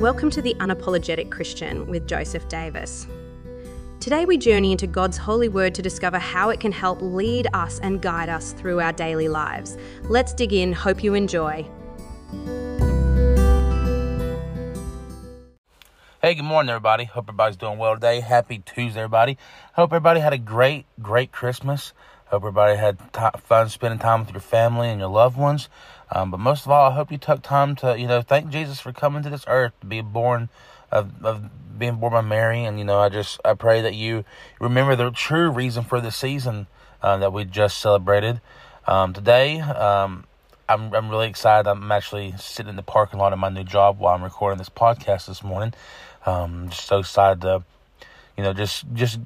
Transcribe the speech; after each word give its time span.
Welcome 0.00 0.30
to 0.30 0.40
The 0.40 0.54
Unapologetic 0.54 1.30
Christian 1.30 1.86
with 1.86 2.08
Joseph 2.08 2.48
Davis. 2.48 3.06
Today 4.00 4.24
we 4.24 4.38
journey 4.38 4.72
into 4.72 4.86
God's 4.86 5.18
holy 5.18 5.50
word 5.50 5.74
to 5.74 5.82
discover 5.82 6.18
how 6.18 6.48
it 6.48 6.58
can 6.58 6.72
help 6.72 7.02
lead 7.02 7.48
us 7.52 7.80
and 7.80 8.00
guide 8.00 8.30
us 8.30 8.54
through 8.54 8.80
our 8.80 8.94
daily 8.94 9.28
lives. 9.28 9.76
Let's 10.04 10.32
dig 10.32 10.54
in. 10.54 10.72
Hope 10.72 11.04
you 11.04 11.12
enjoy. 11.12 11.68
Hey, 16.22 16.34
good 16.34 16.44
morning, 16.44 16.70
everybody. 16.70 17.04
Hope 17.04 17.24
everybody's 17.24 17.58
doing 17.58 17.76
well 17.76 17.92
today. 17.92 18.20
Happy 18.20 18.62
Tuesday, 18.64 19.00
everybody. 19.00 19.36
Hope 19.74 19.90
everybody 19.90 20.20
had 20.20 20.32
a 20.32 20.38
great, 20.38 20.86
great 21.02 21.30
Christmas. 21.30 21.92
Hope 22.30 22.42
everybody 22.42 22.76
had 22.76 22.96
t- 23.12 23.40
fun 23.42 23.68
spending 23.68 23.98
time 23.98 24.20
with 24.20 24.30
your 24.30 24.40
family 24.40 24.88
and 24.88 25.00
your 25.00 25.08
loved 25.08 25.36
ones. 25.36 25.68
Um, 26.12 26.30
but 26.30 26.38
most 26.38 26.64
of 26.64 26.70
all, 26.70 26.92
I 26.92 26.94
hope 26.94 27.10
you 27.10 27.18
took 27.18 27.42
time 27.42 27.74
to, 27.76 27.98
you 27.98 28.06
know, 28.06 28.22
thank 28.22 28.50
Jesus 28.50 28.78
for 28.78 28.92
coming 28.92 29.24
to 29.24 29.30
this 29.30 29.44
earth 29.48 29.72
to 29.80 29.86
be 29.86 30.00
born 30.00 30.48
of, 30.92 31.24
of 31.24 31.50
being 31.76 31.96
born 31.96 32.12
by 32.12 32.20
Mary. 32.20 32.62
And, 32.64 32.78
you 32.78 32.84
know, 32.84 33.00
I 33.00 33.08
just, 33.08 33.40
I 33.44 33.54
pray 33.54 33.80
that 33.80 33.96
you 33.96 34.24
remember 34.60 34.94
the 34.94 35.10
true 35.10 35.50
reason 35.50 35.82
for 35.82 36.00
the 36.00 36.12
season 36.12 36.68
uh, 37.02 37.16
that 37.16 37.32
we 37.32 37.44
just 37.44 37.78
celebrated. 37.78 38.40
Um, 38.86 39.12
today, 39.12 39.58
um, 39.58 40.22
I'm, 40.68 40.94
I'm 40.94 41.10
really 41.10 41.26
excited. 41.26 41.68
I'm 41.68 41.90
actually 41.90 42.34
sitting 42.38 42.70
in 42.70 42.76
the 42.76 42.84
parking 42.84 43.18
lot 43.18 43.32
of 43.32 43.40
my 43.40 43.48
new 43.48 43.64
job 43.64 43.98
while 43.98 44.14
I'm 44.14 44.22
recording 44.22 44.58
this 44.58 44.68
podcast 44.68 45.26
this 45.26 45.42
morning. 45.42 45.74
Um, 46.24 46.68
just 46.68 46.86
so 46.86 47.00
excited 47.00 47.40
to, 47.40 47.64
you 48.36 48.44
know, 48.44 48.52
just, 48.52 48.84
just 48.94 49.18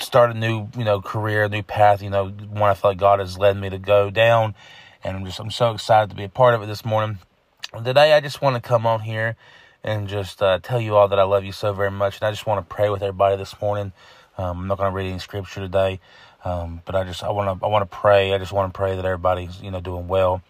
start 0.00 0.30
a 0.30 0.34
new, 0.34 0.68
you 0.76 0.84
know, 0.84 1.00
career, 1.00 1.44
a 1.44 1.48
new 1.48 1.62
path, 1.62 2.02
you 2.02 2.10
know, 2.10 2.28
one 2.28 2.70
I 2.70 2.74
feel 2.74 2.92
like 2.92 2.98
God 2.98 3.20
has 3.20 3.38
led 3.38 3.56
me 3.56 3.70
to 3.70 3.78
go 3.78 4.10
down 4.10 4.54
and 5.04 5.16
I'm 5.16 5.24
just 5.24 5.38
I'm 5.38 5.50
so 5.50 5.72
excited 5.72 6.10
to 6.10 6.16
be 6.16 6.24
a 6.24 6.28
part 6.28 6.54
of 6.54 6.62
it 6.62 6.66
this 6.66 6.84
morning. 6.84 7.18
Today, 7.84 8.12
I 8.12 8.20
just 8.20 8.40
want 8.40 8.56
to 8.56 8.66
come 8.66 8.86
on 8.86 9.00
here 9.00 9.36
and 9.84 10.08
just 10.08 10.42
uh, 10.42 10.58
tell 10.62 10.80
you 10.80 10.96
all 10.96 11.08
that 11.08 11.18
I 11.18 11.22
love 11.22 11.44
you 11.44 11.52
so 11.52 11.72
very 11.72 11.90
much, 11.90 12.18
and 12.18 12.26
I 12.26 12.30
just 12.30 12.46
want 12.46 12.66
to 12.66 12.74
pray 12.74 12.90
with 12.90 13.02
everybody 13.02 13.36
this 13.36 13.60
morning. 13.60 13.92
Um, 14.36 14.60
I'm 14.60 14.66
not 14.66 14.78
going 14.78 14.90
to 14.90 14.96
read 14.96 15.08
any 15.08 15.18
scripture 15.18 15.60
today, 15.60 16.00
um, 16.44 16.82
but 16.84 16.94
I 16.94 17.04
just 17.04 17.22
I 17.22 17.30
want 17.30 17.60
to 17.60 17.64
I 17.64 17.68
want 17.68 17.88
to 17.88 17.96
pray. 17.96 18.32
I 18.32 18.38
just 18.38 18.52
want 18.52 18.72
to 18.72 18.76
pray 18.76 18.96
that 18.96 19.04
everybody's 19.04 19.60
you 19.60 19.70
know 19.70 19.80
doing 19.80 20.08
well. 20.08 20.42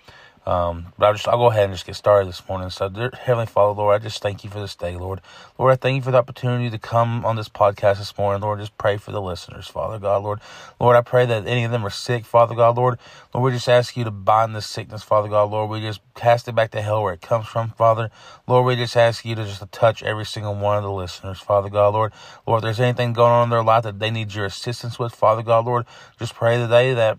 Um, 0.48 0.86
but 0.96 1.04
I'll 1.04 1.12
just 1.12 1.28
I'll 1.28 1.36
go 1.36 1.50
ahead 1.50 1.64
and 1.64 1.74
just 1.74 1.84
get 1.84 1.94
started 1.94 2.26
this 2.26 2.48
morning. 2.48 2.70
So, 2.70 2.88
dear 2.88 3.10
Heavenly 3.12 3.44
Father, 3.44 3.74
Lord, 3.74 4.00
I 4.00 4.02
just 4.02 4.22
thank 4.22 4.44
you 4.44 4.48
for 4.48 4.60
this 4.60 4.74
day, 4.74 4.96
Lord. 4.96 5.20
Lord, 5.58 5.74
I 5.74 5.76
thank 5.76 5.96
you 5.96 6.00
for 6.00 6.10
the 6.10 6.16
opportunity 6.16 6.70
to 6.70 6.78
come 6.78 7.26
on 7.26 7.36
this 7.36 7.50
podcast 7.50 7.98
this 7.98 8.16
morning, 8.16 8.40
Lord. 8.40 8.58
Just 8.58 8.78
pray 8.78 8.96
for 8.96 9.12
the 9.12 9.20
listeners, 9.20 9.66
Father 9.66 9.98
God, 9.98 10.22
Lord. 10.22 10.40
Lord, 10.80 10.96
I 10.96 11.02
pray 11.02 11.26
that 11.26 11.46
any 11.46 11.64
of 11.64 11.70
them 11.70 11.84
are 11.84 11.90
sick, 11.90 12.24
Father 12.24 12.54
God, 12.54 12.78
Lord. 12.78 12.98
Lord, 13.34 13.44
we 13.44 13.56
just 13.58 13.68
ask 13.68 13.94
you 13.94 14.04
to 14.04 14.10
bind 14.10 14.56
this 14.56 14.64
sickness, 14.64 15.02
Father 15.02 15.28
God, 15.28 15.50
Lord. 15.50 15.68
We 15.68 15.82
just 15.82 16.00
cast 16.14 16.48
it 16.48 16.54
back 16.54 16.70
to 16.70 16.80
hell 16.80 17.02
where 17.02 17.12
it 17.12 17.20
comes 17.20 17.46
from, 17.46 17.68
Father. 17.72 18.10
Lord, 18.46 18.64
we 18.64 18.74
just 18.74 18.96
ask 18.96 19.26
you 19.26 19.34
to 19.34 19.44
just 19.44 19.70
touch 19.70 20.02
every 20.02 20.24
single 20.24 20.54
one 20.54 20.78
of 20.78 20.82
the 20.82 20.90
listeners, 20.90 21.40
Father 21.40 21.68
God, 21.68 21.92
Lord. 21.92 22.14
Lord, 22.46 22.60
if 22.60 22.62
there's 22.62 22.80
anything 22.80 23.12
going 23.12 23.32
on 23.32 23.44
in 23.44 23.50
their 23.50 23.62
life 23.62 23.82
that 23.82 23.98
they 23.98 24.10
need 24.10 24.32
your 24.32 24.46
assistance 24.46 24.98
with, 24.98 25.14
Father 25.14 25.42
God, 25.42 25.66
Lord, 25.66 25.84
just 26.18 26.34
pray 26.34 26.56
today 26.56 26.94
that 26.94 27.18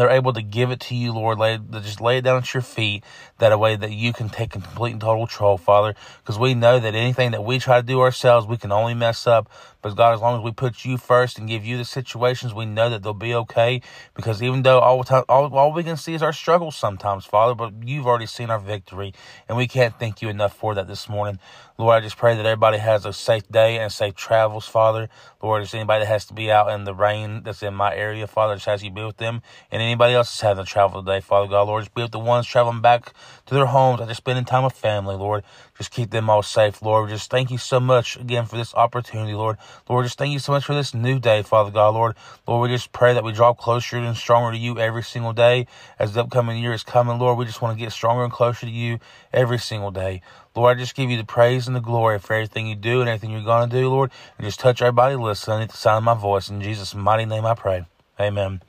they're 0.00 0.10
able 0.10 0.32
to 0.32 0.42
give 0.42 0.70
it 0.70 0.80
to 0.80 0.94
you, 0.94 1.12
Lord. 1.12 1.38
Lay, 1.38 1.58
just 1.80 2.00
lay 2.00 2.18
it 2.18 2.22
down 2.22 2.38
at 2.38 2.54
your 2.54 2.62
feet 2.62 3.04
that 3.38 3.52
a 3.52 3.58
way 3.58 3.76
that 3.76 3.92
you 3.92 4.12
can 4.12 4.28
take 4.28 4.50
complete 4.50 4.92
and 4.92 5.00
total 5.00 5.26
control, 5.26 5.58
Father. 5.58 5.94
Because 6.22 6.38
we 6.38 6.54
know 6.54 6.78
that 6.78 6.94
anything 6.94 7.32
that 7.32 7.44
we 7.44 7.58
try 7.58 7.80
to 7.80 7.86
do 7.86 8.00
ourselves, 8.00 8.46
we 8.46 8.56
can 8.56 8.72
only 8.72 8.94
mess 8.94 9.26
up. 9.26 9.50
But 9.82 9.96
God, 9.96 10.14
as 10.14 10.20
long 10.20 10.38
as 10.38 10.44
we 10.44 10.52
put 10.52 10.84
you 10.84 10.96
first 10.96 11.38
and 11.38 11.48
give 11.48 11.64
you 11.64 11.76
the 11.76 11.84
situations, 11.84 12.54
we 12.54 12.64
know 12.64 12.88
that 12.88 13.02
they'll 13.02 13.12
be 13.12 13.34
okay. 13.34 13.82
Because 14.14 14.42
even 14.42 14.62
though 14.62 14.78
all, 14.78 15.02
time, 15.02 15.24
all, 15.28 15.52
all 15.56 15.72
we 15.72 15.82
can 15.82 15.96
see 15.96 16.14
is 16.14 16.22
our 16.22 16.32
struggles 16.32 16.76
sometimes, 16.76 17.24
Father, 17.24 17.54
but 17.54 17.72
you've 17.84 18.06
already 18.06 18.26
seen 18.26 18.48
our 18.48 18.60
victory. 18.60 19.12
And 19.48 19.58
we 19.58 19.66
can't 19.66 19.98
thank 19.98 20.22
you 20.22 20.28
enough 20.28 20.54
for 20.56 20.74
that 20.76 20.86
this 20.86 21.08
morning. 21.08 21.40
Lord, 21.78 21.96
I 21.96 22.00
just 22.00 22.16
pray 22.16 22.36
that 22.36 22.46
everybody 22.46 22.78
has 22.78 23.04
a 23.04 23.12
safe 23.12 23.48
day 23.50 23.78
and 23.78 23.90
safe 23.90 24.14
travels, 24.14 24.68
Father. 24.68 25.08
Lord, 25.42 25.64
if 25.64 25.74
anybody 25.74 26.04
that 26.04 26.08
has 26.08 26.26
to 26.26 26.34
be 26.34 26.48
out 26.50 26.70
in 26.70 26.84
the 26.84 26.94
rain 26.94 27.42
that's 27.42 27.62
in 27.62 27.74
my 27.74 27.92
area, 27.92 28.28
Father, 28.28 28.54
just 28.54 28.68
ask 28.68 28.84
you 28.84 28.90
be 28.92 29.02
with 29.02 29.16
them. 29.16 29.42
And 29.72 29.81
anybody 29.82 30.14
else 30.14 30.28
that's 30.28 30.40
having 30.40 30.64
to 30.64 30.70
travel 30.70 31.02
today, 31.02 31.20
Father 31.20 31.48
God, 31.48 31.68
Lord, 31.68 31.82
just 31.82 31.94
be 31.94 32.02
with 32.02 32.12
the 32.12 32.18
ones 32.18 32.46
traveling 32.46 32.80
back 32.80 33.12
to 33.46 33.54
their 33.54 33.66
homes 33.66 34.00
after 34.00 34.14
spending 34.14 34.44
time 34.44 34.64
with 34.64 34.72
family, 34.72 35.14
Lord. 35.14 35.44
Just 35.76 35.90
keep 35.90 36.10
them 36.10 36.30
all 36.30 36.42
safe, 36.42 36.82
Lord. 36.82 37.10
Just 37.10 37.30
thank 37.30 37.50
you 37.50 37.58
so 37.58 37.80
much 37.80 38.16
again 38.16 38.46
for 38.46 38.56
this 38.56 38.74
opportunity, 38.74 39.34
Lord. 39.34 39.56
Lord, 39.88 40.04
just 40.04 40.18
thank 40.18 40.32
you 40.32 40.38
so 40.38 40.52
much 40.52 40.64
for 40.64 40.74
this 40.74 40.94
new 40.94 41.18
day, 41.18 41.42
Father 41.42 41.70
God, 41.70 41.94
Lord. 41.94 42.14
Lord, 42.46 42.70
we 42.70 42.74
just 42.74 42.92
pray 42.92 43.14
that 43.14 43.24
we 43.24 43.32
draw 43.32 43.52
closer 43.52 43.96
and 43.96 44.16
stronger 44.16 44.52
to 44.52 44.58
you 44.58 44.78
every 44.78 45.02
single 45.02 45.32
day 45.32 45.66
as 45.98 46.14
the 46.14 46.20
upcoming 46.22 46.62
year 46.62 46.72
is 46.72 46.82
coming, 46.82 47.18
Lord. 47.18 47.38
We 47.38 47.44
just 47.44 47.62
want 47.62 47.76
to 47.76 47.84
get 47.84 47.92
stronger 47.92 48.24
and 48.24 48.32
closer 48.32 48.66
to 48.66 48.72
you 48.72 48.98
every 49.32 49.58
single 49.58 49.90
day. 49.90 50.22
Lord, 50.54 50.76
I 50.76 50.80
just 50.80 50.94
give 50.94 51.10
you 51.10 51.16
the 51.16 51.24
praise 51.24 51.66
and 51.66 51.74
the 51.74 51.80
glory 51.80 52.18
for 52.18 52.34
everything 52.34 52.66
you 52.66 52.74
do 52.74 53.00
and 53.00 53.08
everything 53.08 53.30
you're 53.30 53.42
going 53.42 53.70
to 53.70 53.76
do, 53.76 53.88
Lord. 53.88 54.10
And 54.36 54.46
just 54.46 54.60
touch 54.60 54.82
everybody 54.82 55.16
listening 55.16 55.62
at 55.62 55.70
the 55.70 55.76
sound 55.76 55.98
of 55.98 56.04
my 56.04 56.20
voice. 56.20 56.50
In 56.50 56.60
Jesus' 56.60 56.94
mighty 56.94 57.24
name 57.24 57.46
I 57.46 57.54
pray. 57.54 57.86
Amen. 58.20 58.60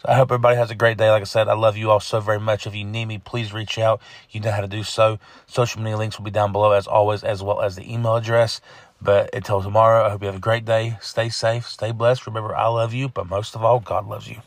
So 0.00 0.08
I 0.08 0.14
hope 0.14 0.30
everybody 0.30 0.56
has 0.56 0.70
a 0.70 0.74
great 0.74 0.96
day. 0.96 1.10
Like 1.10 1.20
I 1.20 1.24
said, 1.24 1.46
I 1.46 1.52
love 1.52 1.76
you 1.76 1.90
all 1.90 2.00
so 2.00 2.20
very 2.20 2.40
much. 2.40 2.66
If 2.66 2.74
you 2.74 2.84
need 2.84 3.04
me, 3.04 3.18
please 3.18 3.52
reach 3.52 3.78
out. 3.78 4.00
You 4.30 4.40
know 4.40 4.50
how 4.50 4.62
to 4.62 4.68
do 4.68 4.82
so. 4.82 5.18
Social 5.46 5.82
media 5.82 5.98
links 5.98 6.16
will 6.16 6.24
be 6.24 6.30
down 6.30 6.52
below 6.52 6.72
as 6.72 6.86
always, 6.86 7.22
as 7.22 7.42
well 7.42 7.60
as 7.60 7.76
the 7.76 7.92
email 7.92 8.16
address. 8.16 8.62
But 9.02 9.34
until 9.34 9.62
tomorrow, 9.62 10.06
I 10.06 10.10
hope 10.10 10.22
you 10.22 10.26
have 10.26 10.36
a 10.36 10.40
great 10.40 10.64
day. 10.64 10.96
Stay 11.02 11.28
safe, 11.28 11.68
stay 11.68 11.92
blessed. 11.92 12.26
Remember, 12.26 12.56
I 12.56 12.68
love 12.68 12.94
you, 12.94 13.10
but 13.10 13.28
most 13.28 13.54
of 13.54 13.62
all, 13.62 13.80
God 13.80 14.06
loves 14.06 14.26
you. 14.26 14.40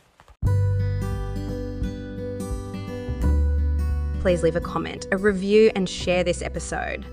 Please 4.21 4.41
leave 4.41 4.55
a 4.55 4.61
comment, 4.61 5.05
a 5.11 5.17
review, 5.17 5.71
and 5.75 5.87
share 5.87 6.23
this 6.23 6.41
episode. 6.41 7.05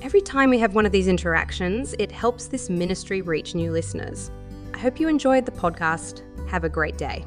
Every 0.00 0.20
time 0.20 0.50
we 0.50 0.60
have 0.60 0.76
one 0.76 0.86
of 0.86 0.92
these 0.92 1.08
interactions, 1.08 1.96
it 1.98 2.12
helps 2.12 2.46
this 2.46 2.70
ministry 2.70 3.20
reach 3.20 3.56
new 3.56 3.72
listeners. 3.72 4.30
I 4.74 4.78
hope 4.78 5.00
you 5.00 5.08
enjoyed 5.08 5.44
the 5.44 5.50
podcast. 5.50 6.22
Have 6.48 6.62
a 6.62 6.68
great 6.68 6.96
day. 6.96 7.24